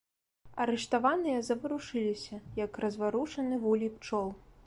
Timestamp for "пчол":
3.99-4.27